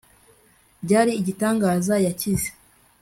Byari 0.83 1.11
igitangaza 1.21 1.95
yakize 2.05 2.49